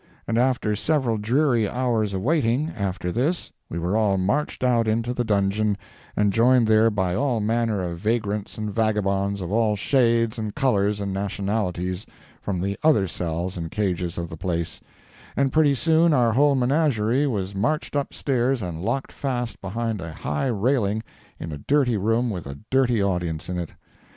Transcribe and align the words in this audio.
And 0.27 0.35
after 0.39 0.75
several 0.75 1.19
dreary 1.19 1.69
hours 1.69 2.15
of 2.15 2.23
waiting, 2.23 2.71
after 2.75 3.11
this, 3.11 3.51
we 3.69 3.77
were 3.77 3.95
all 3.95 4.17
marched 4.17 4.63
out 4.63 4.87
into 4.87 5.13
the 5.13 5.23
dungeon 5.23 5.77
and 6.17 6.33
joined 6.33 6.65
there 6.65 6.89
by 6.89 7.13
all 7.13 7.39
manner 7.39 7.83
of 7.83 7.99
vagrants 7.99 8.57
and 8.57 8.73
vagabonds, 8.73 9.41
of 9.41 9.51
all 9.51 9.75
shades 9.75 10.39
and 10.39 10.55
colors 10.55 10.99
and 10.99 11.13
nationalities, 11.13 12.07
from 12.41 12.59
the 12.61 12.79
other 12.81 13.07
cells 13.07 13.57
and 13.57 13.69
cages 13.69 14.17
of 14.17 14.27
the 14.27 14.37
place; 14.37 14.81
and 15.37 15.53
pretty 15.53 15.75
soon 15.75 16.13
our 16.15 16.33
whole 16.33 16.55
menagerie 16.55 17.27
was 17.27 17.53
marched 17.53 17.95
up 17.95 18.11
stairs 18.11 18.63
and 18.63 18.81
locked 18.81 19.11
fast 19.11 19.61
behind 19.61 20.01
a 20.01 20.11
high 20.13 20.47
railing 20.47 21.03
in 21.39 21.51
a 21.51 21.59
dirty 21.59 21.95
room 21.95 22.31
with 22.31 22.47
a 22.47 22.57
dirty 22.71 23.03
audience 23.03 23.49
in 23.49 23.59
it. 23.59 23.69